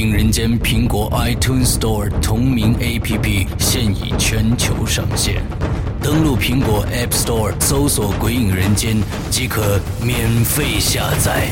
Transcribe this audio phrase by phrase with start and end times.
[0.00, 5.42] 影人间苹果 iTunes Store 同名 APP 现已全球上线，
[6.02, 8.96] 登录苹果 App Store 搜索“鬼影人间”
[9.30, 11.48] 即可免费下载。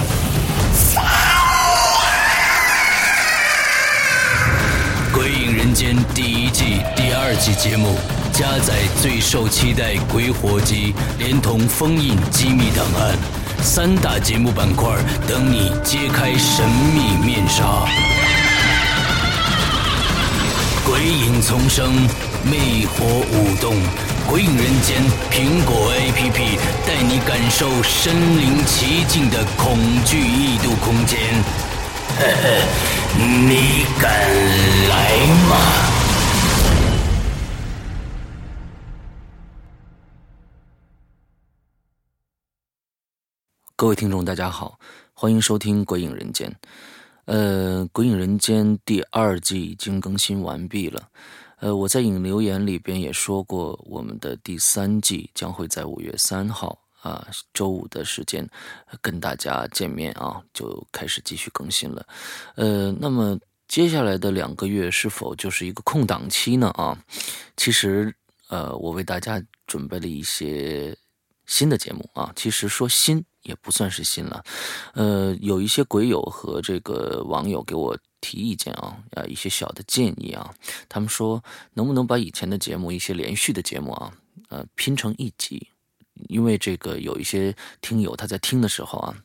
[5.13, 7.99] 鬼影人间第一季、第二季节目
[8.33, 13.15] 加载最受期待鬼火机，连同封印机密档案，
[13.61, 14.89] 三大节目板块
[15.29, 18.18] 等你揭开神秘面纱。
[20.89, 21.93] 鬼影丛生，
[22.51, 23.77] 魅火舞动，
[24.27, 31.21] 鬼影人间苹果 APP 带你感受身临其境的恐惧异度空间。
[32.17, 32.65] 呵呵，
[33.19, 34.11] 你敢
[34.89, 35.57] 来吗？
[43.77, 44.79] 各位听众，大家好，
[45.13, 46.51] 欢迎收听《鬼影人间》。
[47.29, 51.11] 呃，《鬼影人间》第二季已经更新完毕了。
[51.59, 58.49] 呃，我在影留言里边也说过，我们的第三季将会在五月三号啊周五的时间
[59.03, 62.07] 跟大家见面啊，就开始继续更新了。
[62.55, 66.69] 呃，那么接下来的两个月是否就是一个空档期呢？
[66.79, 66.99] 啊，
[67.59, 68.11] 其实
[68.49, 70.97] 呃，我为大家准备了一些
[71.45, 73.23] 新的节目啊，其实说新。
[73.49, 74.45] 也不算是新了，
[74.93, 80.55] 呃，有一些鬼友和这个网友给我提意见啊，啊，一些小的建议啊，
[80.87, 81.43] 他们说
[81.73, 84.13] 能不能把以前的节目一些连续的节目啊，
[84.51, 85.67] 呃，拼成一集，
[86.29, 89.17] 因为这个有一些听友他在听的时候啊，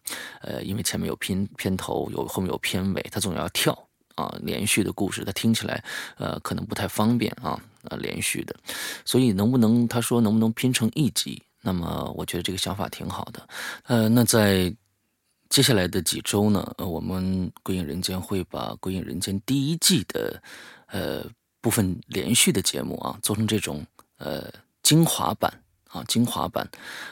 [0.41, 3.77] 呃，因为前面有片片头，有后面有片尾，他总要跳
[4.15, 5.83] 啊，连续的故事他听起来
[6.17, 7.59] 呃可能不太方便啊，
[7.89, 8.55] 呃，连续的，
[9.03, 11.43] 所以能不能他说能不能拼成一集？
[11.65, 13.47] 那么我觉得这个想法挺好的，
[13.85, 14.75] 呃，那在
[15.49, 20.43] 接下来的几周呢，呃，我们《归影人间》会把《归影人间》第一季的
[20.87, 21.23] 呃
[21.61, 23.81] 部分连续的节目啊，做成这种
[24.17, 24.51] 呃
[24.81, 25.49] 精华版
[25.87, 26.69] 啊精华版，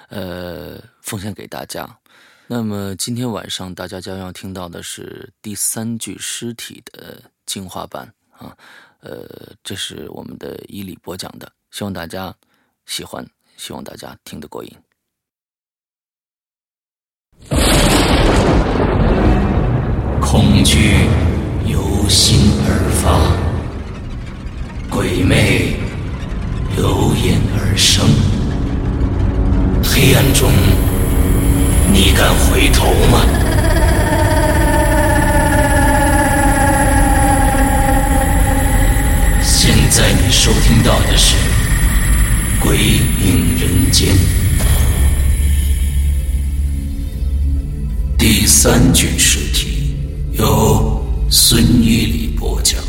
[0.09, 1.87] 呃奉献给大家。
[2.45, 8.57] 那么今天晚上大家将要听到的是第三具尸体的精华版啊，
[8.99, 12.35] 呃，这是我们的伊里播讲的，希望大家
[12.85, 13.25] 喜欢。
[13.61, 14.75] 希望大家听得过瘾。
[20.19, 20.95] 恐惧
[21.67, 23.21] 由心而发，
[24.89, 25.75] 鬼魅
[26.75, 28.03] 由眼而生。
[29.83, 30.49] 黑暗中，
[31.93, 33.21] 你敢回头吗？
[39.43, 41.60] 现在你收听到的是。
[42.63, 44.15] 鬼影人间
[48.17, 49.95] 第三具尸体
[50.33, 52.79] 由孙一礼播讲。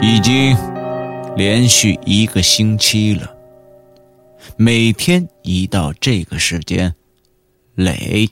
[0.00, 0.71] 已经。
[1.34, 3.34] 连续一个星期了，
[4.56, 6.94] 每天一到这个时间，
[7.74, 8.28] 磊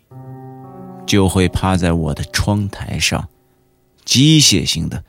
[1.07, 3.29] 就会趴在我的窗台上，
[4.05, 5.03] 机械性的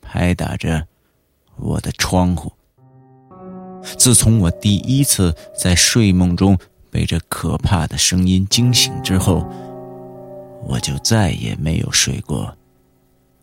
[0.00, 0.88] 拍打着
[1.56, 2.52] 我的窗户。
[3.96, 6.58] 自从我第一次在睡梦中
[6.90, 9.48] 被这可怕的声音惊醒之后，
[10.66, 12.56] 我就再也没有睡过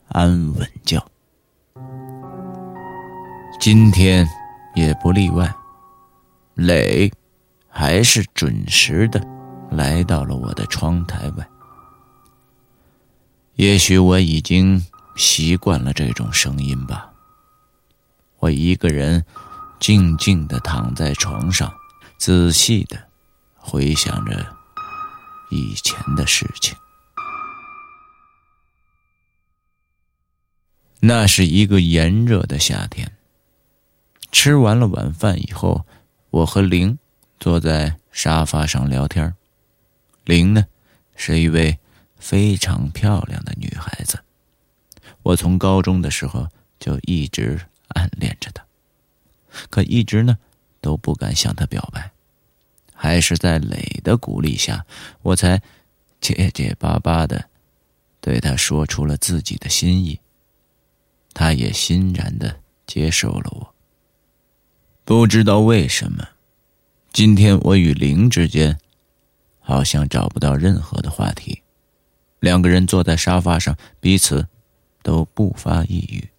[0.10, 1.06] 安稳觉。
[3.60, 4.26] 今天
[4.74, 5.54] 也不例外，
[6.56, 7.12] 磊
[7.68, 9.22] 还是准时的
[9.70, 11.46] 来到了我的窗台外。
[13.56, 14.86] 也许我已经
[15.18, 17.12] 习惯了这种声音吧。
[18.38, 19.26] 我一个人
[19.78, 21.70] 静静的躺在床上，
[22.18, 22.98] 仔细的
[23.58, 24.56] 回想着
[25.50, 26.74] 以前的事情。
[31.02, 33.19] 那是一个炎热的夏天。
[34.32, 35.86] 吃完了晚饭以后，
[36.30, 36.98] 我和玲
[37.40, 39.36] 坐在沙发上聊天。
[40.26, 40.68] 玲呢，
[41.16, 41.80] 是一位
[42.18, 44.20] 非常漂亮的女孩子。
[45.24, 46.48] 我从高中的时候
[46.80, 47.60] 就一直
[47.90, 48.64] 暗恋着她，
[49.70, 50.38] 可一直呢
[50.80, 52.12] 都不敢向她表白。
[52.94, 54.86] 还是在磊的鼓励下，
[55.22, 55.62] 我才
[56.22, 57.50] 结结巴巴的
[58.22, 60.20] 对她说出了自己的心意。
[61.34, 63.74] 她也欣然的接受了我。
[65.10, 66.24] 不知道为什么，
[67.12, 68.78] 今天我与玲之间
[69.60, 71.64] 好像找不到任何的话题。
[72.40, 74.48] 两个人坐在沙发上，彼此
[75.02, 76.30] 都不发一语。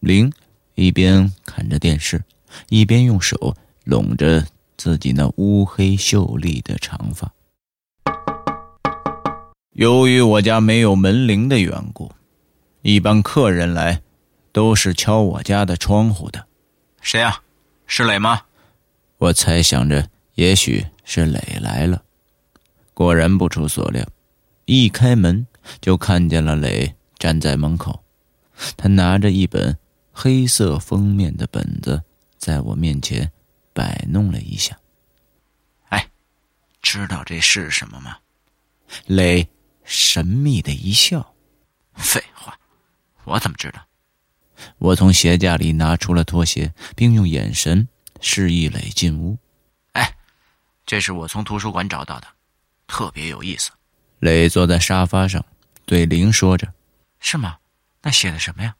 [0.00, 0.32] 玲
[0.74, 2.24] 一边看着电视，
[2.70, 4.44] 一边用手拢着
[4.76, 7.32] 自己那乌黑秀丽的长发。
[9.74, 12.10] 由于我家没有门铃的缘故，
[12.82, 14.02] 一般客人来
[14.50, 16.48] 都是敲我家的窗户的。
[17.00, 17.42] 谁呀？
[17.92, 18.42] 是磊吗？
[19.18, 22.04] 我猜想着，也许是磊来了。
[22.94, 24.06] 果然不出所料，
[24.64, 25.44] 一开门
[25.80, 28.04] 就看见了磊站在门口。
[28.76, 29.76] 他拿着一本
[30.12, 32.00] 黑色封面的本子，
[32.38, 33.32] 在我面前
[33.72, 34.78] 摆弄了一下。
[35.88, 36.08] 哎，
[36.80, 38.18] 知道这是什么吗？
[39.06, 39.48] 磊
[39.82, 41.34] 神秘的一笑。
[41.96, 42.56] 废话，
[43.24, 43.84] 我怎么知道？
[44.78, 47.88] 我从鞋架里拿出了拖鞋，并用眼神
[48.20, 49.38] 示意磊进屋。
[49.92, 50.16] 哎，
[50.86, 52.26] 这是我从图书馆找到的，
[52.86, 53.70] 特别有意思。
[54.18, 55.44] 磊坐在沙发上，
[55.84, 56.72] 对林说着
[57.20, 57.56] ：“是吗？
[58.02, 58.76] 那写的什么呀？”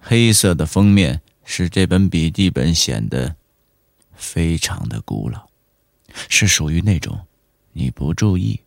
[0.00, 3.36] 黑色的封面使这本笔记本显得
[4.14, 5.46] 非常的古老，
[6.28, 7.26] 是属于那种
[7.72, 8.58] 你不注意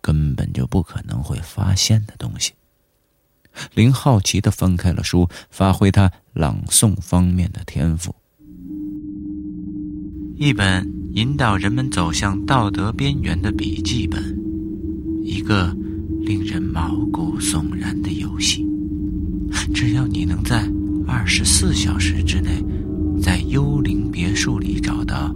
[0.00, 2.52] 根本就不可能会发现的东西。
[3.74, 8.14] 林好奇的翻开了书，发挥他朗诵方面的天赋。
[10.36, 14.36] 一本引导人们走向道德边缘的笔记本，
[15.22, 15.76] 一个
[16.20, 18.66] 令人毛骨悚然的游戏。
[19.74, 20.68] 只要你能在
[21.06, 22.64] 二十四小时之内，
[23.20, 25.32] 在幽灵别墅里找到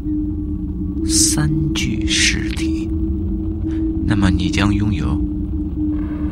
[1.06, 2.88] 三具尸体，
[4.04, 5.14] 那么你将拥有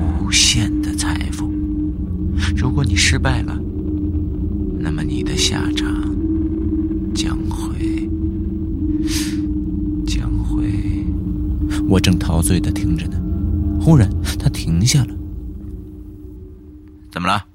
[0.00, 0.72] 无限。
[2.64, 3.54] 如果你失败了，
[4.80, 5.86] 那么你的下场
[7.14, 8.08] 将会
[10.06, 11.04] 将会……
[11.86, 13.20] 我正陶醉的听着呢，
[13.78, 15.14] 忽然他停下了。
[17.12, 17.46] 怎么了？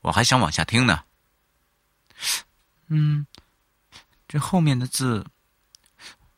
[0.00, 1.00] 我还想往下听呢。
[2.86, 3.26] 嗯，
[4.26, 5.26] 这后面的字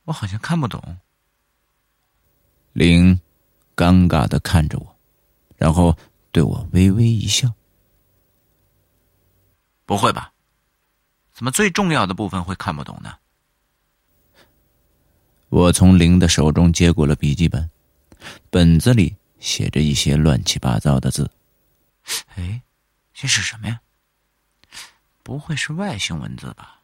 [0.07, 0.83] 我好像看不懂。
[2.73, 3.21] 林
[3.77, 4.97] 尴尬的看着我，
[5.57, 5.97] 然后。
[6.33, 7.53] 对我微微一笑。
[9.91, 10.33] 不会吧？
[11.33, 13.19] 怎么最重要的部分会看不懂呢？
[15.49, 17.69] 我从林的手中接过了笔记本，
[18.51, 21.29] 本子里写着一些乱七八糟的字。
[22.37, 22.63] 哎，
[23.13, 23.81] 这是什么呀？
[25.25, 26.79] 不会是外星文字吧？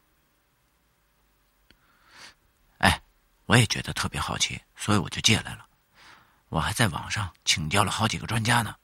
[2.78, 3.00] 哎，
[3.44, 5.64] 我也觉得特别好奇，所以我就借来了。
[6.48, 8.74] 我还在网上请教了好几个专家呢。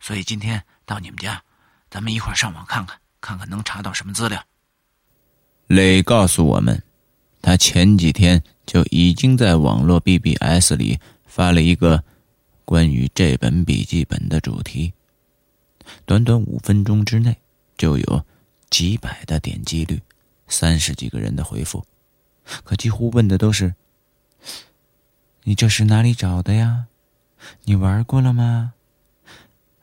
[0.00, 1.42] 所以今天到你们家，
[1.88, 4.44] 咱们一块上网看看，看看能查到什么资料。
[5.66, 6.82] 磊告诉我们，
[7.42, 12.02] 他前几天就已经在网络 BBS 里发了一个
[12.64, 14.92] 关于这本笔记本的主题，
[16.04, 17.36] 短短五分钟之内
[17.76, 18.24] 就有
[18.70, 20.00] 几百的点击率，
[20.46, 21.84] 三十几个人的回复，
[22.64, 23.74] 可几乎问的都是
[25.44, 26.86] ：“你这是哪里找的呀？
[27.64, 28.72] 你玩过了吗？”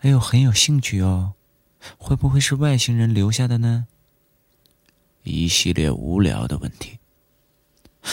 [0.02, 1.34] 哎呦，很有兴趣哦，
[1.98, 3.88] 会不会是外星人留下的呢？
[5.24, 7.00] 一系列无聊的问题。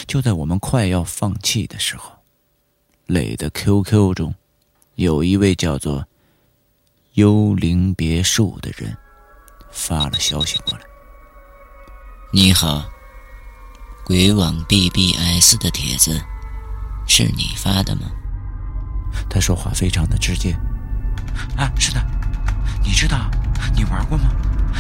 [0.07, 2.13] 就在我们快要放弃的时候，
[3.07, 4.35] 磊的 QQ 中，
[4.95, 6.07] 有一位叫做
[7.15, 8.97] “幽灵别墅”的人
[9.71, 10.85] 发了消息过来
[12.33, 12.89] ：“你好，
[14.07, 16.19] 鬼网 BBS 的帖子
[17.07, 18.11] 是你发的吗？”
[19.29, 20.53] 他说话非常的直接。
[21.55, 22.03] 啊，是的，
[22.83, 23.31] 你知道
[23.75, 24.31] 你玩过吗？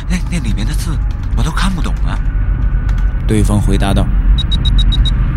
[0.09, 0.97] 那那里面的字
[1.37, 2.19] 我都看不懂了。
[3.27, 4.07] 对方回答道：“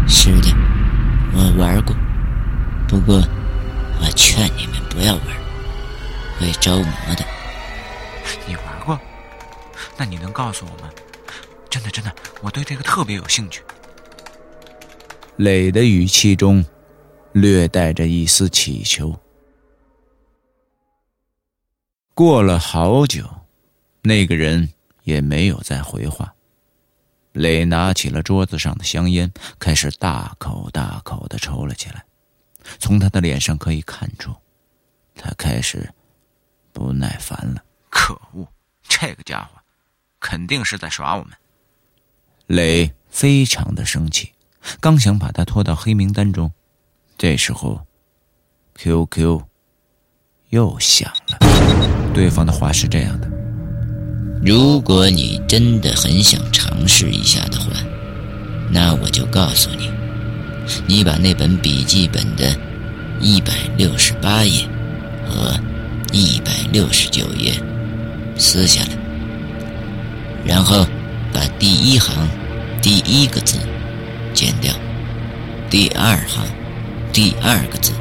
[0.07, 0.49] 是的，
[1.33, 1.95] 我玩过，
[2.87, 3.15] 不过
[4.01, 5.23] 我劝你们不要玩，
[6.39, 7.23] 会着魔的。
[8.47, 8.99] 你玩过？
[9.97, 10.89] 那你能告诉我吗？
[11.69, 13.61] 真的，真的，我对这个特别有兴趣。
[15.37, 16.65] 磊的语气中，
[17.33, 19.17] 略带着一丝乞求。
[22.15, 23.29] 过了好久，
[24.01, 24.71] 那个人
[25.03, 26.33] 也没有再回话。
[27.33, 32.05] 磊拿起了桌子上的香烟，开始大口大口的抽了起来。
[32.79, 34.33] 从他的脸上可以看出，
[35.13, 35.93] 他开始
[36.71, 37.61] 不耐烦了。
[37.89, 38.47] 可恶，
[38.87, 39.59] 这个家伙
[40.21, 41.33] 肯定是在耍我们。
[42.47, 44.31] 磊非常的生气，
[44.79, 46.53] 刚想把他拖到黑名单中，
[47.17, 47.85] 这时候
[48.75, 49.41] ，QQ
[50.51, 51.44] 又响了。
[52.13, 53.27] 对方的话是这样的：
[54.43, 57.65] 如果你真的很想尝试一下的话，
[58.71, 59.89] 那我就告诉你，
[60.87, 62.55] 你把那本笔记本的
[63.19, 64.67] 一百六十八页
[65.27, 65.53] 和
[66.13, 67.53] 一百六十九页
[68.37, 68.89] 撕下来，
[70.45, 70.85] 然后
[71.33, 72.15] 把第一行
[72.81, 73.57] 第一个字
[74.33, 74.73] 剪掉，
[75.69, 76.45] 第二行
[77.11, 77.91] 第二个字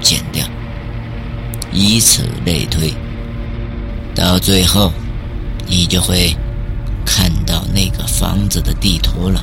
[0.00, 0.46] 剪掉，
[1.72, 2.92] 以此类推。
[4.14, 4.92] 到最后，
[5.66, 6.34] 你就会
[7.06, 9.42] 看到那个房子的地图了。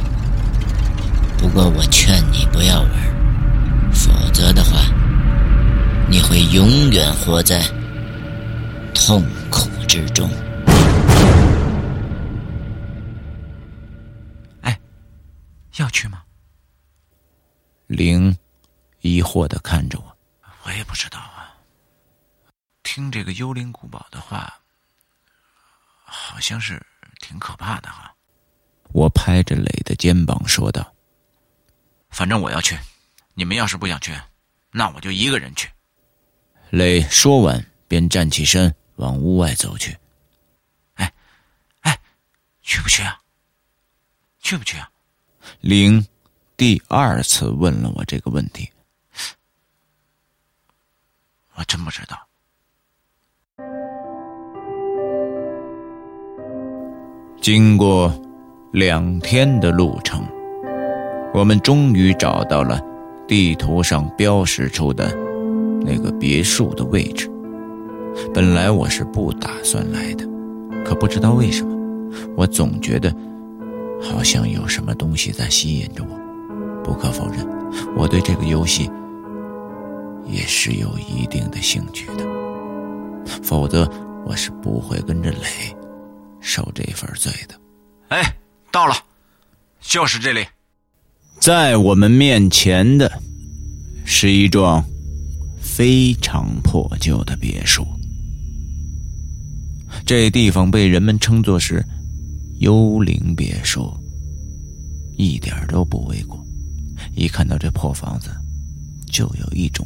[1.38, 2.92] 不过我劝你不要玩，
[3.94, 4.80] 否则的话，
[6.10, 7.64] 你会永远活在
[8.94, 10.30] 痛苦之中。
[14.62, 14.78] 哎，
[15.78, 16.20] 要去吗？
[17.88, 18.36] 灵
[19.02, 20.06] 疑惑的看着我，
[20.64, 21.37] 我也不知道啊。
[22.98, 24.52] 听这个幽灵古堡的话。
[26.04, 26.84] 好像是
[27.20, 28.12] 挺可怕的哈。
[28.92, 30.96] 我拍着磊的肩膀说道
[32.10, 32.76] ：“反正我要去，
[33.36, 34.20] 你们要是不想去，
[34.72, 35.70] 那我就一个人去。”
[36.72, 39.96] 磊说完便站起身往屋外走去。
[40.96, 41.14] 哎，
[41.82, 42.00] 哎，
[42.64, 43.22] 去不去啊？
[44.40, 44.90] 去不去啊？
[45.60, 46.04] 玲
[46.56, 48.68] 第二次问了我这个问题，
[51.54, 52.27] 我真不知道。
[57.48, 58.14] 经过
[58.74, 60.22] 两天的路程，
[61.34, 62.78] 我们终于找到了
[63.26, 65.18] 地图上标识出的
[65.80, 67.32] 那个别墅的位置。
[68.34, 70.28] 本来我是不打算来的，
[70.84, 71.74] 可不知道为什么，
[72.36, 73.16] 我总觉得
[74.02, 76.84] 好像有什么东西在吸引着我。
[76.84, 77.48] 不可否认，
[77.96, 78.92] 我对这个游戏
[80.26, 82.26] 也是有一定的兴趣的，
[83.42, 83.90] 否则
[84.26, 85.77] 我是不会跟着磊。
[86.48, 87.60] 受这份罪的，
[88.08, 88.34] 哎，
[88.72, 88.96] 到了，
[89.82, 90.48] 就是这里。
[91.42, 93.22] 在我们面前的，
[94.06, 94.82] 是一幢
[95.62, 97.86] 非常破旧的别墅。
[100.06, 101.84] 这地方被人们称作是
[102.60, 103.94] “幽灵别墅”，
[105.18, 106.42] 一点都不为过。
[107.14, 108.30] 一看到这破房子，
[109.12, 109.86] 就有一种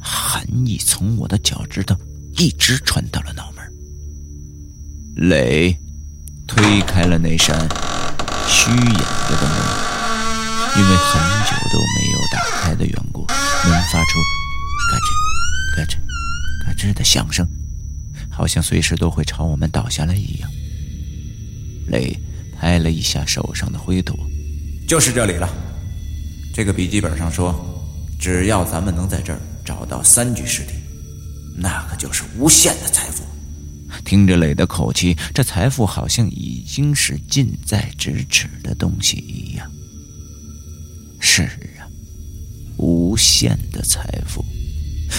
[0.00, 1.94] 寒意从我的脚趾头
[2.38, 3.55] 一直传到了脑门。
[5.16, 5.74] 磊
[6.46, 7.56] 推开了那扇
[8.46, 9.56] 虚掩着的门，
[10.76, 14.18] 因为很久都没有打开的缘故，门发出
[14.90, 15.96] 咯吱、咯吱、
[16.66, 17.48] 咯吱的响声，
[18.30, 20.50] 好像随时都会朝我们倒下来一样。
[21.88, 22.14] 磊
[22.60, 24.14] 拍了一下手上的灰土，
[24.86, 25.48] 就是这里了。
[26.54, 27.54] 这个笔记本上说，
[28.20, 30.74] 只要咱们能在这儿找到三具尸体，
[31.56, 33.24] 那可就是无限的财富。
[34.06, 39.68] 听着磊的口气，这财富好像已经是近在咫尺的东西一样。
[41.18, 41.90] 是啊，
[42.78, 44.44] 无限的财富，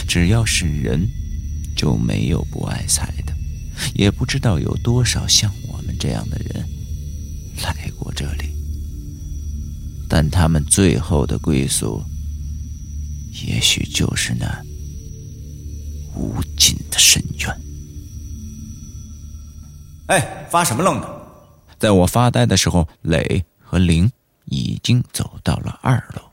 [0.08, 1.06] 只要是人，
[1.76, 3.34] 就没有不爱财的。
[3.94, 6.66] 也不知道有多少像我们这样的人
[7.62, 8.46] 来过这里，
[10.08, 12.02] 但他们最后的归宿，
[13.46, 14.64] 也许就是那
[16.16, 17.67] 无尽的深渊。
[20.08, 21.08] 哎，发什么愣呢？
[21.78, 24.10] 在我发呆的时候，磊和玲
[24.46, 26.32] 已经走到了二楼。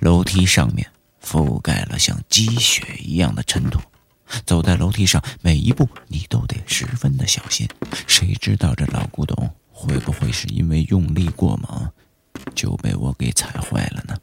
[0.00, 0.84] 楼梯上面
[1.24, 3.80] 覆盖了像积雪一样的尘土，
[4.44, 7.68] 走在楼梯上，每一步你都得十分的小心。
[8.08, 11.88] 谁知道这老古董会不会是因为用力过猛，
[12.52, 14.16] 就被我给踩坏了呢？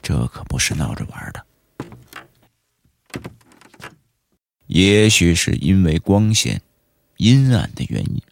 [0.00, 1.44] 这可不是闹着玩的。
[4.68, 6.62] 也许是因为光线。
[7.16, 8.22] 阴暗的原因，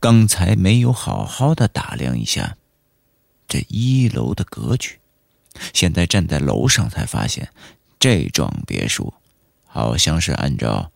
[0.00, 2.56] 刚才没有好好的打量一下
[3.48, 4.98] 这一楼的格局。
[5.74, 7.50] 现在站在楼上才发现，
[7.98, 9.12] 这幢别墅
[9.66, 10.90] 好像是按照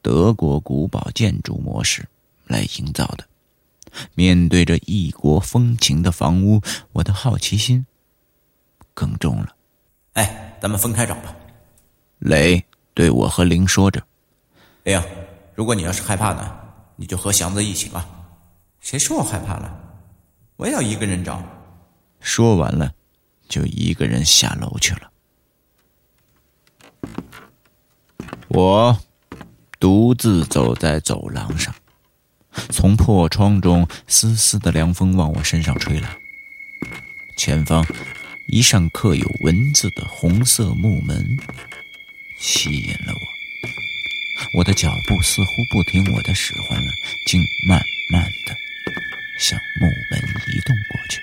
[0.00, 2.08] 德国古堡建筑模式
[2.46, 3.26] 来营造的。
[4.14, 6.62] 面对着异国风情的房屋，
[6.92, 7.84] 我的好奇心
[8.94, 9.56] 更重了。
[10.12, 11.34] 哎，咱们分开找吧。
[12.20, 14.02] 雷对我和林说着
[14.84, 15.02] ：“玲，
[15.54, 16.59] 如果你要是害怕呢，
[17.00, 18.06] 你就和祥子一起吧。
[18.78, 19.74] 谁说我害怕了？
[20.56, 21.42] 我也要一个人找。”
[22.20, 22.92] 说完了，
[23.48, 25.10] 就一个人下楼去了。
[28.48, 29.00] 我
[29.78, 31.74] 独自走在走廊上。
[32.68, 36.14] 从破窗中，丝丝的凉风往我身上吹来。
[37.38, 37.82] 前方，
[38.48, 41.24] 一扇刻有文字的红色木门
[42.38, 43.29] 吸引了我。
[44.52, 46.92] 我的脚步似乎不听我的使唤了，
[47.26, 48.56] 竟慢慢的
[49.38, 51.20] 向木门移动过去，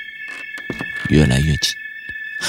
[1.09, 1.75] 越来越近。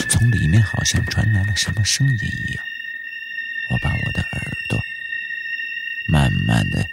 [0.08, 2.64] 从里面好像传来了什么声音一样，
[3.70, 4.80] 我把我的耳朵
[6.06, 6.86] 慢慢的。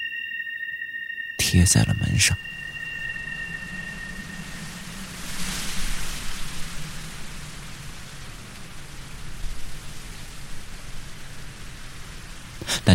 [1.38, 2.36] 贴在了门上，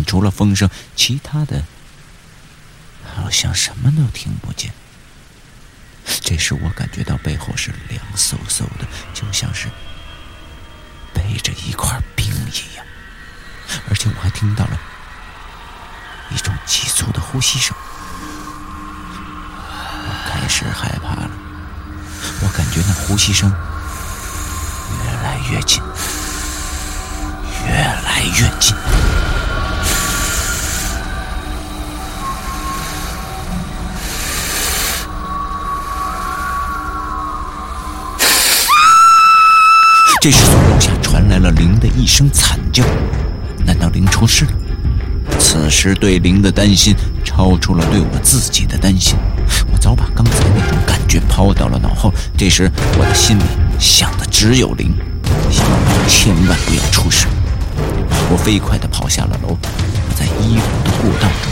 [0.03, 1.63] 除了风声，其他的
[3.15, 4.73] 好像什么都听不见。
[6.21, 9.69] 这时我感觉到背后是凉飕飕的，就像是
[11.13, 12.85] 背着一块冰一样，
[13.89, 14.79] 而且我还听到了
[16.31, 17.75] 一种急促的呼吸声。
[20.03, 21.29] 我开始害怕了，
[22.41, 23.49] 我感觉那呼吸声
[25.03, 25.81] 越来越近，
[27.67, 28.75] 越来越近。
[40.21, 42.83] 这时，从楼下传来了灵的一声惨叫，
[43.65, 44.51] 难道灵出事了？
[45.39, 49.17] 此时对灵的担心超出了对我自己的担心。
[49.71, 53.41] 我早把刚才那种感觉抛到了脑后，这时我的心里
[53.79, 54.93] 想的只有灵，
[55.49, 57.25] 希望千万不要出事。
[58.29, 59.57] 我飞快地跑下了楼，
[60.15, 61.50] 在一楼的过道中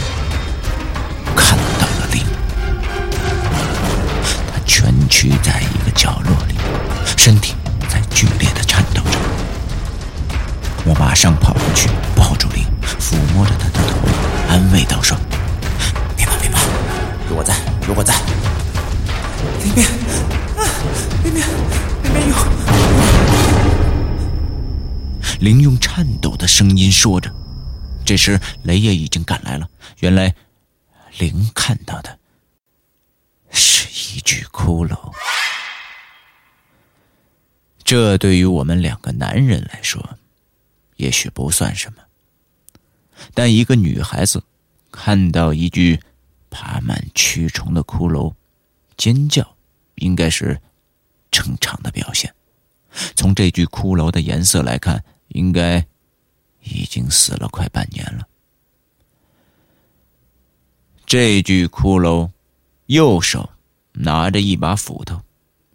[11.20, 13.94] 上跑过去抱住灵，抚摸着他的头，
[14.48, 15.14] 安慰道：“说，
[16.16, 16.58] 别怕，别怕，
[17.28, 17.54] 有我在。”
[17.86, 18.14] 有我在，
[19.62, 19.86] 里面
[20.56, 20.64] 啊，
[21.22, 21.46] 里面
[22.04, 22.34] 里面有。
[25.40, 27.30] 林用颤抖的声音说着。
[28.06, 29.68] 这时雷也已经赶来了。
[29.98, 30.34] 原来，
[31.18, 32.18] 林看到的
[33.50, 34.96] 是一具骷髅。
[37.84, 40.16] 这对于我们两个男人来说，
[41.00, 42.02] 也许不算什么，
[43.34, 44.42] 但一个女孩子
[44.92, 45.98] 看到一具。
[46.52, 48.34] 爬满蛆虫的骷髅，
[48.96, 49.56] 尖叫，
[49.94, 50.60] 应该是
[51.30, 52.34] 正常的表现。
[53.14, 55.86] 从这具骷髅的颜色来看，应该
[56.64, 58.26] 已经死了快半年了。
[61.06, 62.28] 这具骷髅
[62.86, 63.48] 右手
[63.92, 65.22] 拿着一把斧头，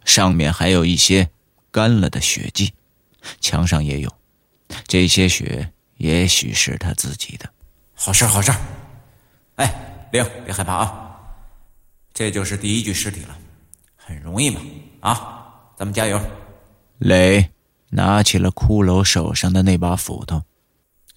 [0.04, 1.30] 上面还有一些
[1.70, 2.74] 干了的血迹，
[3.40, 4.15] 墙上也有。
[4.86, 7.48] 这些血也许是他自己的。
[7.94, 8.52] 好事，好事。
[9.56, 9.82] 哎。
[10.12, 11.20] 玲，别害怕啊！
[12.14, 13.36] 这就是第一具尸体了，
[13.96, 14.60] 很容易嘛！
[15.00, 16.18] 啊，咱们加油！
[16.98, 17.50] 雷
[17.90, 20.40] 拿起了骷髅手上的那把斧头，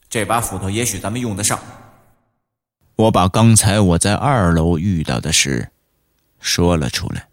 [0.10, 1.58] 这把斧头也许咱们用得上。
[2.96, 5.70] 我把刚才我在二楼遇到的事
[6.40, 7.28] 说了出来，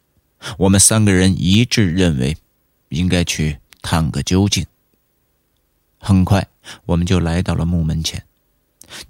[0.58, 2.36] 我们三个人一致认为
[2.90, 4.64] 应该去探个究竟。
[6.06, 6.46] 很快，
[6.84, 8.24] 我们就来到了木门前，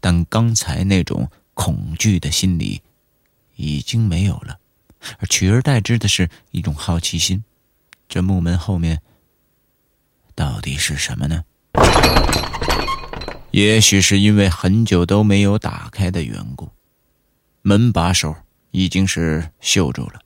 [0.00, 1.30] 但刚才那种……
[1.56, 2.82] 恐惧的心理
[3.54, 4.59] 已经没有了，
[5.18, 7.42] 而取而代之的是一种好奇心。
[8.11, 9.00] 这木门后面
[10.35, 11.42] 到底是什么呢？
[13.52, 16.68] 也许是因为很久都没有打开的缘故，
[17.62, 18.37] 门把手
[18.70, 20.20] 已经是锈住了，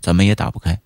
[0.00, 0.76] 怎么也打不开。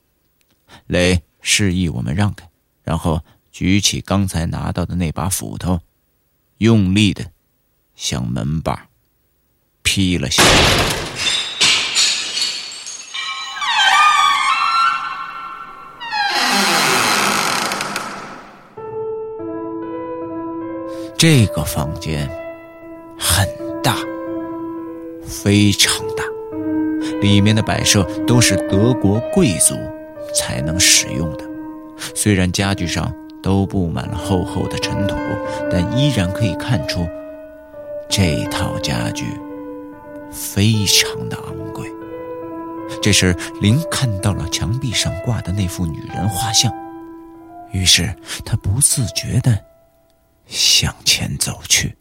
[0.89, 2.47] 雷示意我们让开，
[2.85, 3.25] 然后
[3.59, 5.81] 举起刚才拿到的那把斧头，
[6.59, 7.25] 用力的
[7.95, 8.89] 向门把。
[9.83, 10.51] 劈了下来。
[21.17, 22.29] 这个房间
[23.19, 23.49] 很
[23.83, 23.97] 大，
[25.27, 26.23] 非常大，
[27.23, 29.75] 里面的摆设都是德国贵族
[30.35, 31.45] 才能使用的。
[32.15, 33.11] 虽然家具上
[33.47, 35.15] 都布满了厚厚的尘土，
[35.71, 37.07] 但依然可以看出
[38.09, 39.25] 这套家具。
[40.33, 41.89] 非常的昂贵。
[43.01, 46.73] 这时，林看到了墙壁上挂的那幅女人画像，
[47.71, 48.13] 于是
[48.45, 49.65] 他不自觉的
[50.49, 51.97] 向前走去。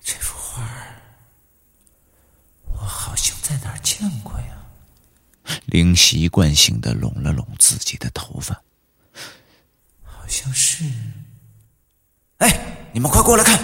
[0.00, 0.62] 这幅画
[2.74, 3.78] 我好像在哪儿
[5.74, 5.84] 见过呀？
[5.84, 8.54] 林习惯性的拢了拢自己的头发，
[10.04, 10.84] 好像是。
[12.38, 13.58] 哎，你们快过来看！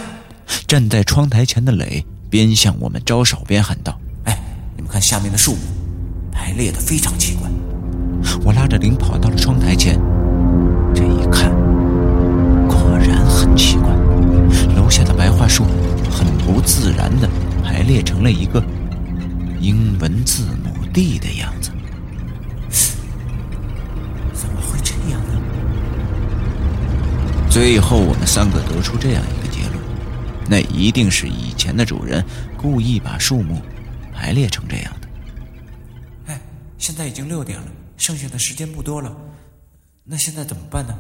[0.66, 4.37] 站在窗台前的磊边向我们招手边喊道：“哎，
[4.77, 5.61] 你们看下面的树木，
[6.33, 7.49] 排列的非常奇怪。”
[8.44, 9.94] 我拉着林跑到了窗台前，
[10.94, 11.51] 这一看，
[12.68, 13.88] 果然很奇怪。
[14.75, 15.64] 楼下的白桦树
[16.11, 17.29] 很不自然的
[17.62, 18.62] 排列成了一个
[19.61, 21.70] 英文字母 D 的样子。
[24.33, 25.40] 怎么会这样呢？
[27.50, 29.74] 最后，我们三个得出这样一个结论：
[30.48, 32.24] 那一定是以前的主人
[32.56, 33.61] 故意把树木
[34.14, 35.09] 排列成这样的。
[36.26, 36.40] 哎，
[36.78, 39.14] 现在已经六点了，剩下的时间不多了，
[40.04, 40.96] 那现在怎么办呢？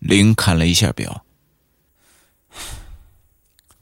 [0.00, 1.24] 林看了一下表，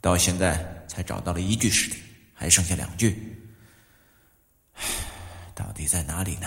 [0.01, 1.99] 到现在才找到了一具尸体，
[2.33, 3.37] 还剩下两具，
[5.53, 6.47] 到底在哪里呢？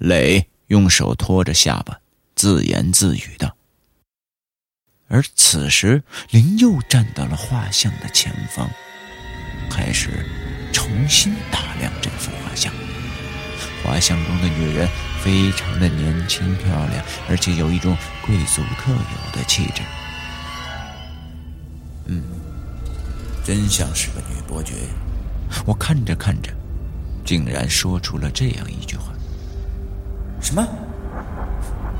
[0.00, 2.00] 磊用手托着下巴，
[2.34, 3.54] 自言自语道。
[5.08, 8.70] 而此时，林又站到了画像的前方，
[9.70, 10.24] 开始
[10.72, 12.72] 重新打量这幅画像。
[13.84, 14.88] 画像中的女人
[15.22, 19.82] 非常的年轻漂亮，而且有一种贵族特有的气质。
[22.06, 22.22] 嗯，
[23.44, 24.72] 真像是个女伯爵。
[25.66, 26.50] 我看着看着，
[27.22, 29.12] 竟然说出了这样一句话
[30.40, 30.66] ：“什么？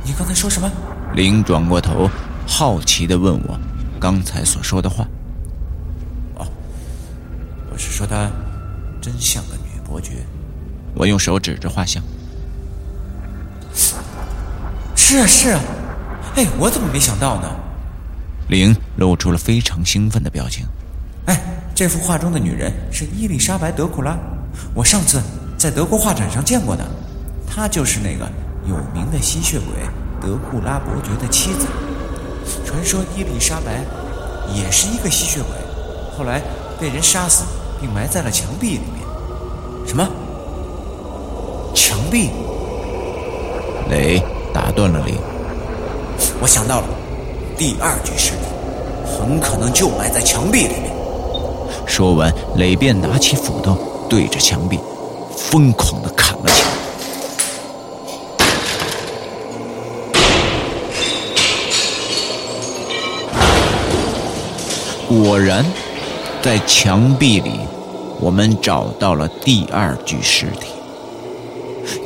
[0.03, 0.71] 你刚才说什么？”
[1.15, 2.09] 林转过头。
[2.47, 3.57] 好奇的问我，
[4.01, 5.07] 刚才所说的话。
[6.35, 6.47] 哦，
[7.71, 8.29] 我是说她
[9.01, 10.25] 真像个女伯爵。
[10.95, 12.03] 我用手指着画像。
[14.97, 15.61] 是啊是啊，
[16.35, 17.49] 哎，我怎么没想到呢？
[18.49, 20.67] 林露出了非常兴奋的表情。
[21.27, 21.41] 哎，
[21.73, 24.19] 这幅画中的女人是伊丽莎白·德库拉，
[24.75, 25.23] 我上次
[25.57, 26.85] 在德国画展上见过的，
[27.53, 28.31] 她就是那个
[28.67, 29.67] 有名的吸血鬼
[30.21, 31.67] 德库拉伯爵的妻子。
[32.65, 33.85] 传说伊丽莎白
[34.55, 35.51] 也是一个吸血鬼，
[36.17, 36.41] 后来
[36.81, 37.45] 被人杀死，
[37.81, 39.87] 并埋在了墙壁里面。
[39.87, 40.09] 什么？
[41.75, 42.31] 墙壁？
[43.91, 44.23] 雷
[44.55, 45.15] 打断了雷。
[46.41, 46.87] 我想到了，
[47.57, 48.47] 第二具尸体
[49.05, 50.93] 很可能就埋在墙壁里面。
[51.87, 53.77] 说完，雷便拿起斧头，
[54.09, 54.79] 对着墙壁
[55.37, 56.70] 疯狂的砍了起来。
[65.11, 65.67] 果然，
[66.41, 67.59] 在墙壁里，
[68.21, 70.69] 我们找到了第二具尸体。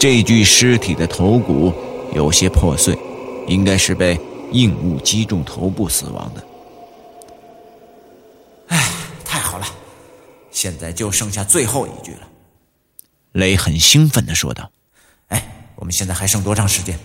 [0.00, 1.70] 这具尸体的头骨
[2.14, 2.98] 有些破碎，
[3.46, 4.18] 应该是被
[4.52, 6.42] 硬物击中头部死亡的。
[8.68, 8.90] 哎，
[9.22, 9.66] 太好了，
[10.50, 12.26] 现在就剩下最后一具了。
[13.32, 14.70] 雷很兴奋地说道
[15.28, 16.98] ：“哎，我们现在还剩多长时间？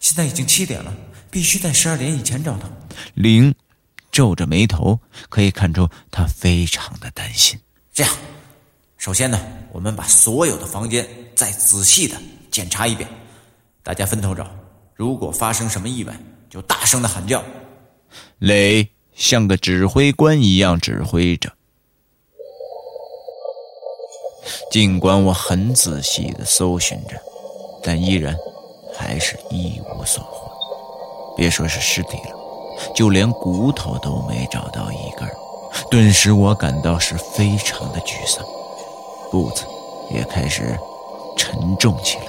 [0.00, 0.90] 现在已经七点了，
[1.30, 2.66] 必须在十二点以前找到。”
[3.12, 3.54] 零。
[4.10, 7.58] 皱着眉头，可以看出他非常的担心。
[7.92, 8.12] 这样，
[8.96, 9.40] 首先呢，
[9.72, 12.16] 我们把所有的房间再仔细的
[12.50, 13.08] 检查一遍，
[13.82, 14.46] 大家分头找。
[14.94, 16.18] 如果发生什么意外，
[16.50, 17.42] 就大声的喊叫。
[18.38, 21.52] 磊像个指挥官一样指挥着。
[24.70, 27.20] 尽管我很仔细的搜寻着，
[27.82, 28.36] 但依然
[28.96, 30.50] 还是一无所获。
[31.36, 32.37] 别说是尸体了。
[32.94, 35.28] 就连骨头都没找到一根，
[35.90, 38.44] 顿时我感到是非常的沮丧，
[39.30, 39.64] 步子
[40.10, 40.78] 也开始
[41.36, 42.24] 沉重起来，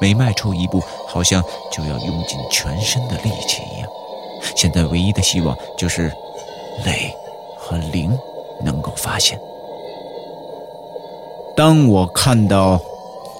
[0.00, 3.88] 每迈出一步，好像就要用尽全身的力气一样。
[4.56, 6.12] 现在唯一的希望就是
[6.84, 7.14] 磊
[7.56, 8.18] 和灵
[8.62, 9.40] 能够发现。
[11.54, 12.80] 当我看到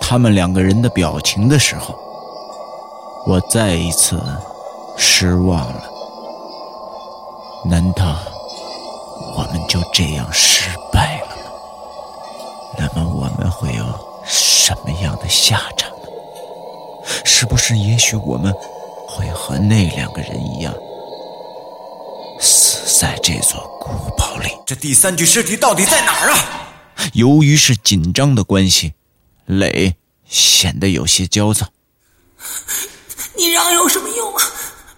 [0.01, 1.95] 他们两个人的表情的时候，
[3.27, 4.21] 我再一次
[4.97, 5.92] 失望了。
[7.65, 8.19] 难道
[9.37, 11.43] 我们就这样失败了吗？
[12.77, 13.85] 那么我们会有
[14.25, 16.09] 什么样的下场呢？
[17.25, 18.53] 是不是也许我们
[19.07, 20.75] 会和那两个人一样，
[22.41, 24.49] 死在这座古堡里？
[24.67, 26.39] 这第三具尸体到底在哪儿啊？
[27.15, 28.95] 由于是紧张的关系，
[29.47, 29.95] 磊
[30.29, 31.67] 显得有些焦躁。
[33.37, 34.43] 你嚷有什么用啊？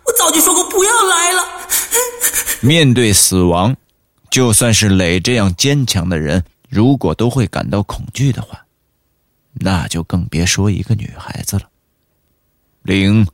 [0.07, 1.43] 我早就说过不要来了。
[2.61, 3.77] 面对死亡，
[4.31, 8.65] 就算是磊这样坚强的人，如果都会感到恐惧的话，
[9.53, 11.69] 那就更别说一个女孩子了。
[12.83, 13.27] 玲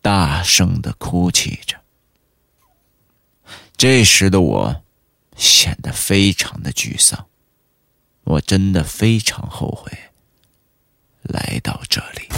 [0.00, 1.76] 大声的哭泣着，
[3.76, 4.82] 这时的我
[5.36, 7.26] 显得非常的沮丧。
[8.24, 9.90] 我真的非常后悔
[11.22, 12.28] 来到这里。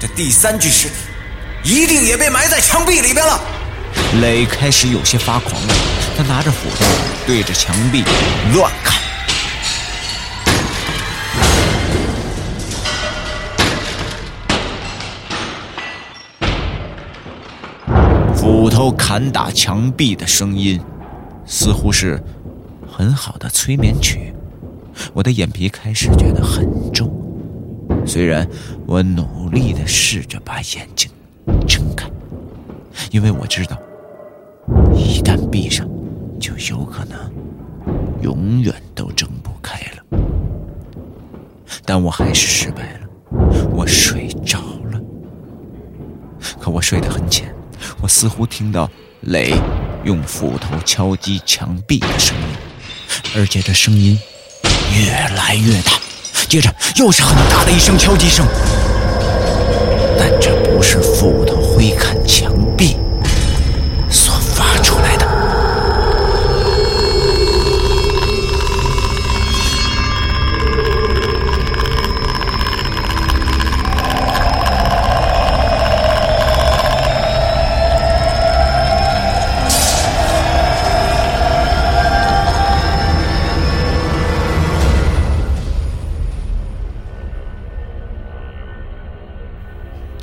[0.00, 0.94] 这第三具尸体
[1.64, 3.40] 一定也被埋在墙壁里边了。
[4.20, 5.74] 磊开始有些发狂了，
[6.16, 6.84] 他拿着斧头
[7.26, 8.02] 对着墙壁
[8.52, 9.00] 乱砍。
[18.34, 20.80] 斧头砍打墙壁的声音，
[21.46, 22.20] 似乎是
[22.90, 24.34] 很好的催眠曲。
[25.14, 27.08] 我的眼皮开始觉得很重，
[28.04, 28.46] 虽然
[28.86, 31.08] 我努力的试着把眼睛
[31.66, 32.08] 睁开，
[33.10, 33.76] 因为我知道，
[34.94, 35.88] 一旦闭上，
[36.40, 37.18] 就有可能
[38.22, 40.18] 永远都睁不开了。
[41.84, 43.00] 但我还是失败了，
[43.72, 44.58] 我睡着
[44.90, 45.00] 了。
[46.60, 47.52] 可我睡得很浅，
[48.00, 48.88] 我似乎听到
[49.22, 49.54] 磊
[50.04, 52.44] 用斧头敲击墙壁的声音，
[53.36, 54.18] 而且这声音
[54.96, 55.92] 越来越大，
[56.48, 58.46] 接着又是很大的一声敲击声。
[60.82, 62.51] 是斧头挥砍墙？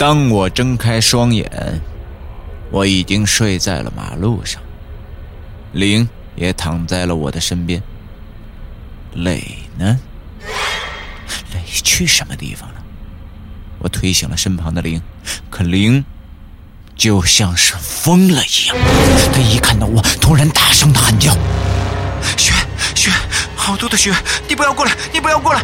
[0.10, 1.80] 当我睁开双眼，
[2.72, 4.60] 我已经睡在了马路上，
[5.72, 7.80] 灵也躺在了我的身边。
[9.14, 9.40] 磊
[9.78, 10.00] 呢？
[11.54, 12.76] 磊去什么地方了？
[13.78, 15.00] 我推醒了身旁的灵，
[15.52, 16.04] 可灵
[16.96, 18.76] 就像是疯了一样，
[19.32, 21.32] 他一看到我，突然大声的喊叫
[22.36, 22.52] ：“雪
[22.96, 23.12] 雪，
[23.56, 24.12] 好多的雪！
[24.48, 25.64] 你不要过来，你不要过来！”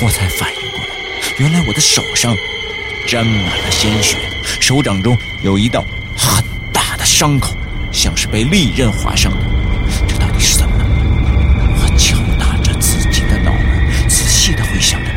[0.00, 0.86] 我才反应过来，
[1.38, 2.32] 原来我的手上
[3.06, 4.16] 沾满了鲜血，
[4.60, 5.84] 手掌中有一道
[6.16, 7.56] 很大的伤口，
[7.90, 9.44] 像是被利刃划伤的。
[10.06, 10.84] 这到底是怎么了？
[11.80, 15.10] 我敲打着自己的脑门，仔细的回想着，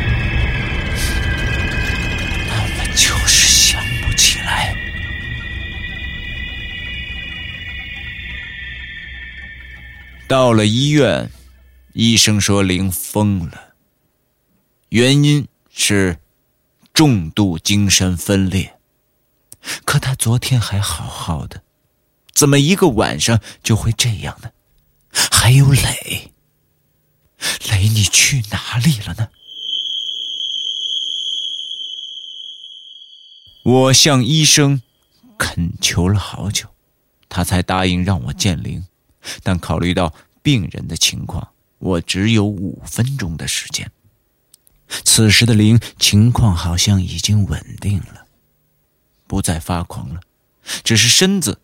[2.48, 4.74] 但我就是想不起来。
[10.26, 11.30] 到了医院，
[11.92, 13.71] 医生说林疯了。
[14.92, 16.18] 原因是
[16.92, 18.78] 重度精神分裂。
[19.86, 21.62] 可他昨天还好好的，
[22.34, 24.50] 怎么一个晚上就会这样呢？
[25.10, 26.32] 还有磊，
[27.70, 29.28] 磊，你去哪里了呢？
[33.62, 34.82] 我向医生
[35.38, 36.66] 恳求了好久，
[37.30, 38.86] 他才答应让我见灵。
[39.42, 43.90] 但考虑到病人的情况，我只有五分钟的时间。
[45.04, 48.26] 此时的灵情况好像已经稳定了，
[49.26, 50.20] 不再发狂了，
[50.84, 51.60] 只是身子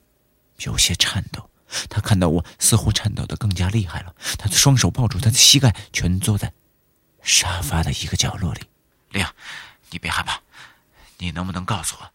[0.58, 1.50] 有些颤抖。
[1.90, 4.14] 他看到我，似乎颤抖的更加厉害了。
[4.38, 6.52] 他的双手抱住他的膝盖，蜷坐在
[7.22, 8.62] 沙发的一个角落里。
[9.10, 9.26] 灵，
[9.90, 10.40] 你别害怕，
[11.18, 12.10] 你能不能告诉我，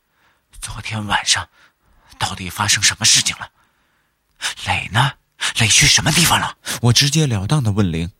[0.60, 1.48] 昨天晚上
[2.18, 3.52] 到底发生什么事情了？
[4.66, 5.14] 磊呢？
[5.60, 6.58] 磊去什么地方了？
[6.82, 8.12] 我直截了当的问灵。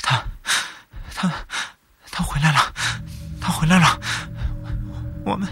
[0.00, 0.24] 他，
[1.14, 1.46] 他。
[2.16, 2.72] 他回来了，
[3.40, 3.98] 他回来了，
[5.24, 5.48] 我们，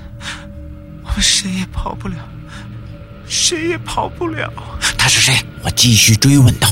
[1.03, 2.15] 我们谁也跑不了，
[3.27, 4.49] 谁也跑不了。
[4.97, 5.45] 他是谁？
[5.65, 6.69] 我继续追问道。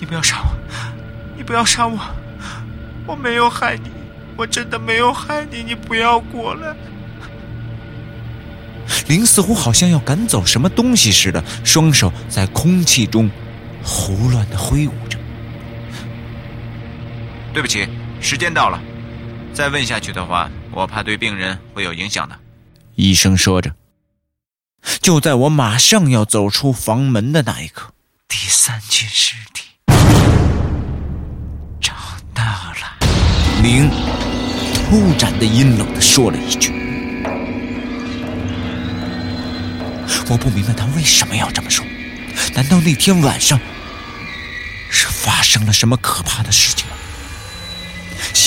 [0.00, 0.48] 你不要杀我，
[1.36, 2.00] 你不要杀我，
[3.06, 3.92] 我没有害你，
[4.36, 6.74] 我真的没有害你，你不要过来。
[9.06, 13.30] 林似乎好像要赶走什么东西似的，双手在空气中
[13.84, 15.16] 胡乱的挥舞着。
[17.52, 17.88] 对不起。
[18.20, 18.80] 时间到了，
[19.54, 22.38] 再问下去的话，我怕对病人会有影响的。
[22.94, 23.74] 医生说着，
[25.00, 27.92] 就在我马上要走出房门的那一刻，
[28.26, 29.64] 第三具尸体
[31.80, 31.94] 找
[32.34, 32.98] 到了。
[33.62, 33.88] 林
[34.88, 36.70] 突然的阴冷的说了一句
[40.28, 41.84] ：“我不明白他为什么要这么说。
[42.54, 43.58] 难道那天晚上
[44.90, 46.94] 是发生了什么可怕的事情吗？”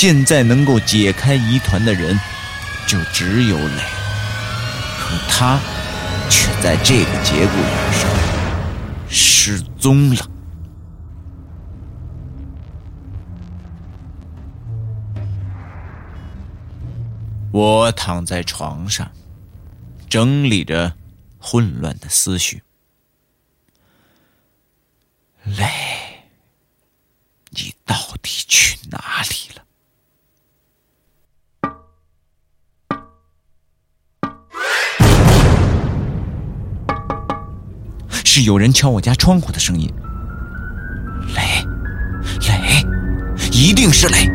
[0.01, 2.19] 现在能够解开疑团的人，
[2.87, 3.83] 就只有磊。
[4.97, 5.59] 可他
[6.27, 8.09] 却在这个节骨眼上
[9.07, 10.27] 失踪了。
[17.51, 19.11] 我躺在床上，
[20.09, 20.95] 整理着
[21.37, 22.63] 混乱的思绪。
[25.43, 25.69] 磊，
[27.51, 29.61] 你到底去哪里了？
[38.33, 39.91] 是有人敲我家窗户的声音。
[41.35, 41.67] 雷，
[42.47, 42.87] 雷，
[43.51, 44.31] 一定是雷！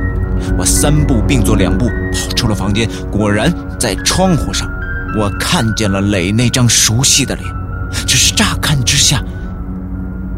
[0.58, 4.68] 我三步并作两步跑出了房间，果然在窗户上，
[5.18, 7.50] 我看见了磊那张熟悉的脸，
[8.06, 9.24] 只是乍看之下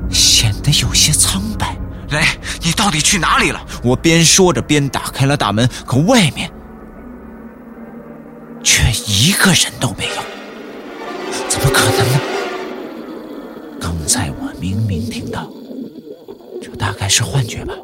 [0.08, 1.76] 显得有些苍白。
[2.10, 2.20] 雷，
[2.62, 3.60] 你到底去哪里了？
[3.82, 6.48] 我边说着边打开了大门，可外面
[8.62, 10.22] 却一个人都没有，
[11.48, 12.37] 怎么可能呢？
[13.80, 15.50] 刚才我明明听到，
[16.60, 17.74] 这大概是幻觉吧。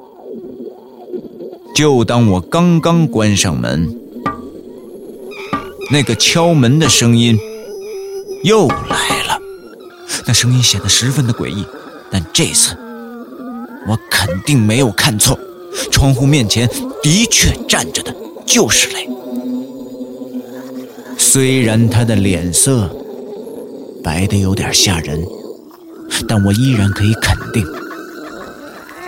[1.74, 3.98] 就当我刚刚关上门，
[5.90, 7.38] 那个敲门的声音
[8.42, 9.40] 又来了。
[10.26, 11.64] 那声音显得十分的诡异，
[12.10, 12.76] 但这次
[13.86, 15.38] 我肯定没有看错，
[15.90, 16.68] 窗户面前
[17.02, 18.14] 的确站着的
[18.46, 19.08] 就是雷。
[21.18, 22.88] 虽然他的脸色
[24.02, 25.26] 白的有点吓人，
[26.28, 27.66] 但我依然可以肯定，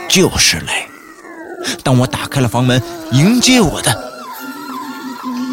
[0.09, 0.89] 就是雷。
[1.83, 2.83] 当我打开了房门，
[3.13, 3.93] 迎接我的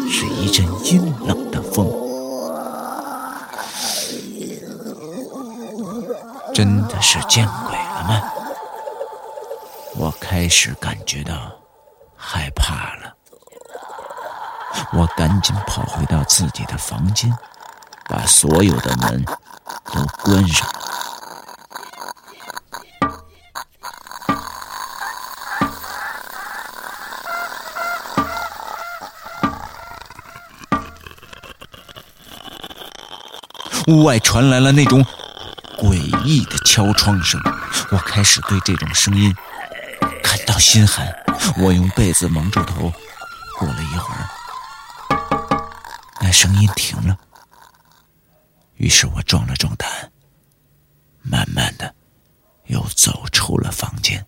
[0.08, 1.86] 是一阵阴冷的风。
[6.54, 8.22] 真的是见鬼了吗？
[9.96, 11.32] 我开始感觉到
[12.16, 13.14] 害怕了。
[14.92, 17.32] 我赶紧跑回到自己的房间，
[18.08, 19.24] 把所有的门
[19.92, 20.68] 都关上。
[33.86, 35.04] 屋外传来了那种
[35.76, 35.94] 诡
[36.24, 37.38] 异的敲窗声，
[37.90, 39.34] 我开始对这种声音
[40.22, 41.14] 感到心寒。
[41.58, 42.90] 我用被子蒙住头，
[43.58, 44.28] 过了一会儿，
[46.20, 47.14] 那声音停了。
[48.76, 49.88] 于是我壮了壮胆，
[51.20, 51.94] 慢慢的
[52.66, 54.24] 又走出了房间。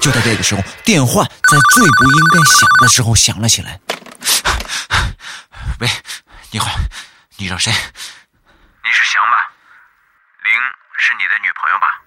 [0.00, 3.80] 就在这个时候，电话在最不应该响的时候响了起来。
[5.80, 5.88] 喂。
[6.50, 6.70] 你好，
[7.44, 7.70] 你找谁？
[7.70, 9.52] 你是翔吧？
[10.44, 10.52] 玲
[10.96, 12.00] 是你的女朋友吧？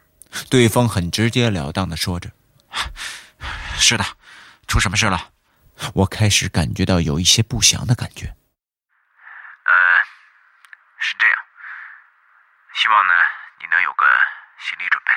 [0.50, 2.32] 对方很直截了当的说着
[3.78, 4.04] ：“是的，
[4.68, 5.30] 出什么事了？”
[5.94, 8.26] 我开始感觉到有一些不祥的感觉。
[8.26, 9.74] 呃，
[10.98, 11.38] 是这样，
[12.74, 13.14] 希望呢
[13.60, 14.06] 你能有个
[14.58, 15.12] 心理准备。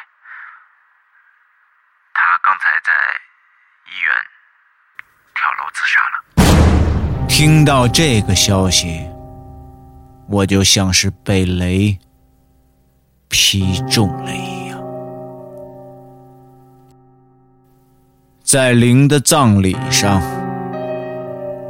[2.13, 2.93] 他刚才在
[3.87, 4.15] 医院
[5.35, 7.27] 跳楼自杀了。
[7.27, 9.09] 听到这个消息。
[10.31, 11.99] 我就像是被雷
[13.29, 14.81] 劈中了一样，
[18.45, 20.23] 在灵的葬礼上，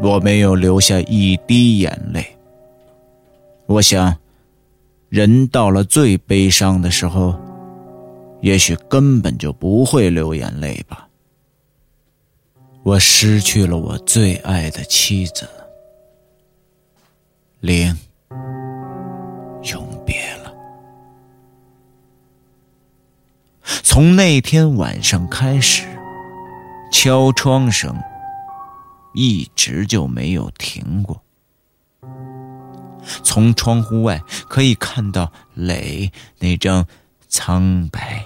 [0.02, 2.36] 我没有流下一滴眼泪。
[3.64, 4.14] 我想，
[5.08, 7.34] 人到了最悲伤的时候，
[8.42, 11.08] 也许根本就不会流眼泪吧。
[12.82, 15.48] 我失去了我最爱的妻子，
[17.60, 17.96] 灵。
[23.92, 25.84] 从那天晚上开始，
[26.92, 28.00] 敲窗声
[29.14, 31.20] 一直就没有停过。
[33.24, 36.86] 从窗户外可以看到磊那张
[37.26, 38.24] 苍白、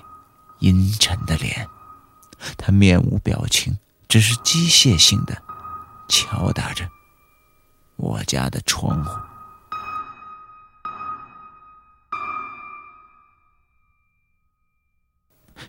[0.58, 1.66] 阴沉的脸，
[2.58, 5.34] 他面无表情，只是机械性的
[6.10, 6.86] 敲打着
[7.96, 9.18] 我家的窗户。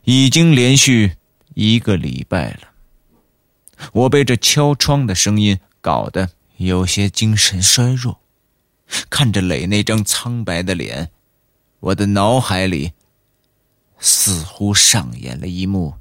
[0.03, 1.13] 已经连续
[1.53, 2.59] 一个礼拜了，
[3.93, 8.19] 我被这敲窗的声音搞得有些精神衰弱。
[9.09, 11.09] 看着磊那张苍白的脸，
[11.79, 12.93] 我的脑海里
[13.99, 15.95] 似乎上演了一幕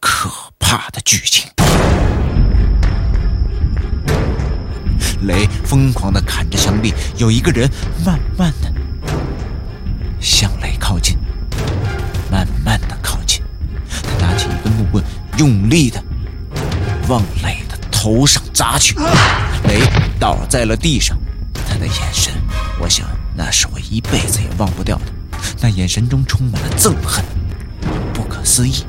[0.00, 1.48] 可怕的剧情。
[5.22, 7.70] 磊疯狂的砍着墙壁，有一个人
[8.04, 8.72] 慢慢的
[10.20, 11.16] 向磊靠近。
[14.36, 15.02] 起一根木棍，
[15.38, 16.02] 用力的
[17.08, 18.94] 往磊的头上砸去，
[19.68, 19.80] 磊
[20.18, 21.16] 倒在了地上。
[21.68, 22.32] 他的眼神，
[22.80, 25.04] 我想那是我一辈子也忘不掉的。
[25.60, 27.24] 那眼神中充满了憎恨，
[28.12, 28.84] 不可思议。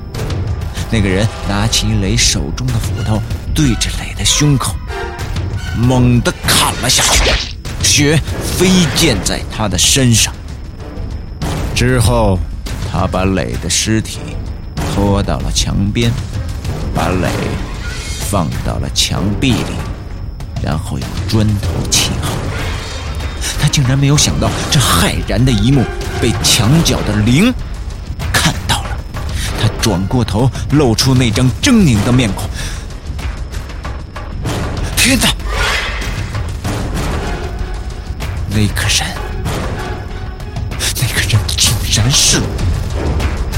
[0.89, 3.22] 那个人拿起磊手中的斧头，
[3.54, 4.76] 对着磊的胸口
[5.76, 7.32] 猛地砍了下去，
[7.84, 8.20] 血
[8.58, 10.34] 飞溅在他的身上。
[11.76, 12.39] 之后，
[12.91, 14.20] 他把磊的尸体
[14.98, 16.12] 拖到了墙边，
[16.91, 17.30] 把磊
[18.32, 19.76] 放到了墙壁里，
[20.60, 22.32] 然后用砖头砌好。
[23.62, 25.84] 他竟然没有想到，这骇然的一幕
[26.20, 27.54] 被墙角的灵
[28.34, 28.98] 看到了。
[29.62, 32.50] 他转过头，露出那张狰狞的面孔。
[34.95, 35.30] 天哪！
[38.50, 39.16] 那个人，
[40.95, 42.41] 那个人竟然是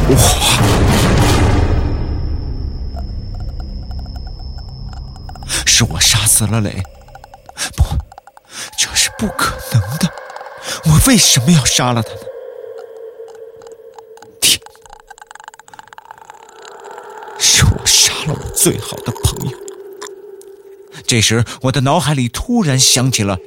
[0.09, 0.78] 我！
[5.79, 6.83] 是我杀死了磊。
[7.77, 7.83] 不，
[8.77, 10.11] 这是不可能的。
[10.83, 12.19] 我为什么要杀了他呢？
[14.41, 14.59] 天，
[17.39, 19.57] 是我杀了我最好的朋友。
[21.07, 23.37] 这时，我的脑海里突然想起了《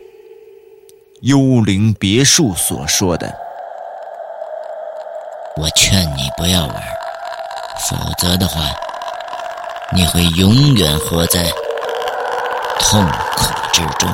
[1.21, 3.31] 幽灵别墅》所说的
[5.61, 6.83] ：“我劝你不要玩，
[7.91, 8.63] 否则的话，
[9.95, 11.45] 你会永远活在
[12.83, 13.05] 痛
[13.37, 14.11] 苦之中。”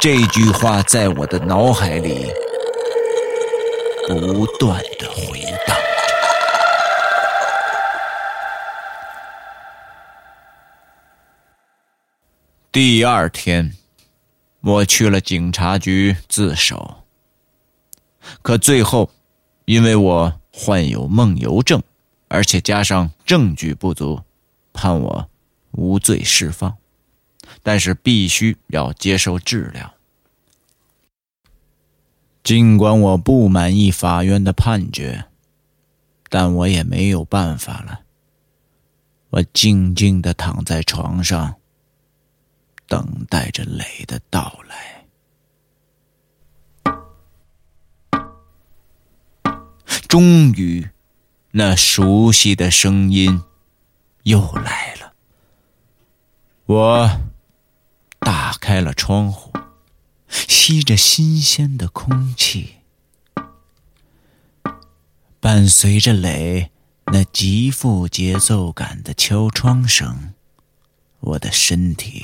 [0.00, 2.30] 这句话在我的脑海里
[4.06, 5.82] 不断的回荡着。
[12.70, 13.72] 第二天，
[14.60, 16.96] 我去了警察局自首，
[18.42, 19.08] 可最后，
[19.64, 21.82] 因为我患有梦游症，
[22.28, 24.20] 而且加上证据不足，
[24.74, 25.30] 判我
[25.74, 26.76] 无罪释放，
[27.62, 29.94] 但是必须要接受治疗。
[32.42, 35.26] 尽管我不满意法院的判决，
[36.28, 38.00] 但我也没有办法了。
[39.30, 41.56] 我静静的躺在床上。
[42.86, 45.06] 等待着雷的到来。
[50.06, 50.86] 终于，
[51.50, 53.42] 那熟悉的声音
[54.24, 55.13] 又来了。
[56.66, 57.20] 我
[58.20, 59.52] 打开了窗户，
[60.30, 62.76] 吸着新鲜的空气，
[65.40, 66.70] 伴随着雷
[67.12, 70.32] 那极富节奏感的敲窗声，
[71.20, 72.22] 我的身体。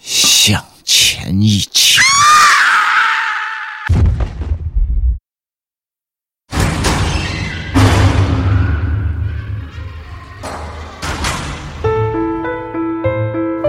[0.00, 2.02] 向前一倾，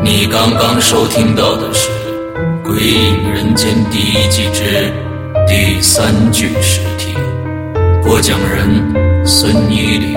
[0.04, 1.89] 你刚刚收听到的是
[2.64, 4.91] 《鬼影人间》第一季之
[5.47, 7.14] 第三具尸体，
[8.04, 10.14] 播讲人孙一礼，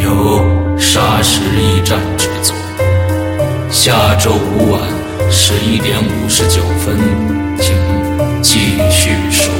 [0.00, 2.54] 由沙石驿站制作。
[3.70, 4.80] 下周五晚。
[5.34, 6.94] 十一点五十九分，
[7.58, 7.74] 请
[8.42, 8.58] 继
[8.90, 9.50] 续收